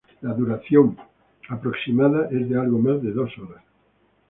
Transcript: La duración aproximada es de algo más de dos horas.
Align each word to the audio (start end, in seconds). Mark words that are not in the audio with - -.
La 0.23 0.33
duración 0.33 0.97
aproximada 1.49 2.27
es 2.31 2.49
de 2.49 2.59
algo 2.59 2.79
más 2.79 3.03
de 3.03 3.11
dos 3.11 3.29
horas. 3.37 3.61